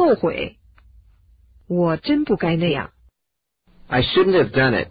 [0.00, 0.58] 后悔。
[1.68, 2.92] 我真不该那样。
[3.88, 4.88] I shouldn't have done it.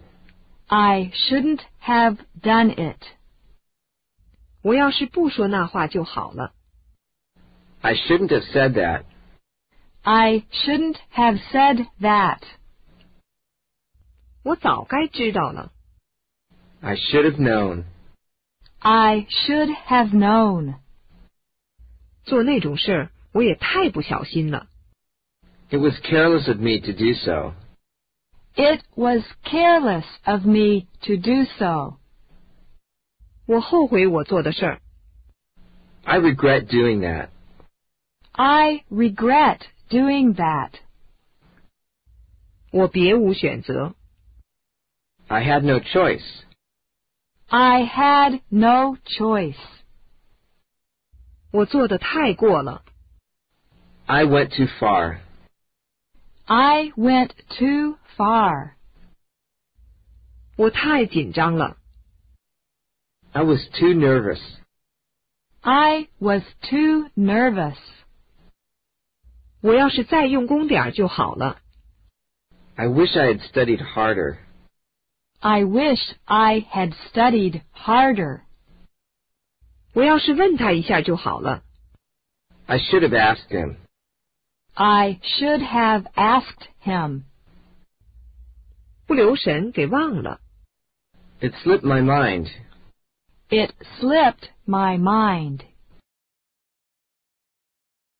[0.67, 3.01] I shouldn't have done it.
[4.61, 6.53] 我要是不说那话就好了。
[7.81, 9.05] I shouldn't have said that.
[10.01, 12.41] I shouldn't have said that.
[14.43, 15.71] 我早该知道了。
[16.81, 17.85] I should have known.
[18.79, 20.75] I should have known.
[22.23, 24.67] 做那种事儿，我也太不小心了。
[25.71, 27.53] It was careless of me to do so.
[28.55, 31.97] It was careless of me to do so.
[33.45, 34.81] 我后悔我做的事儿。
[36.03, 37.29] I regret doing that.
[38.31, 40.71] I regret doing that.
[42.71, 43.95] 我别无选择。
[45.27, 46.23] I had no choice.
[47.47, 49.55] I had no choice.
[51.51, 52.83] 我做的太过了。
[54.05, 55.19] I went too far.
[56.49, 58.75] I went too far.
[60.57, 61.77] 我太紧张了。
[63.31, 64.39] I was too nervous.
[65.61, 67.77] I was too nervous.
[69.61, 71.59] 我要是再用功点儿就好了。
[72.75, 74.37] I wish I had studied harder.
[75.39, 78.41] I wish I had studied harder.
[79.93, 81.63] 我要是问他一下就好了。
[82.67, 83.77] I should have asked him.
[84.79, 87.23] I should have asked him.
[89.07, 90.39] 不留神给忘了。
[91.39, 92.49] It slipped my mind.
[93.49, 95.61] It slipped my mind.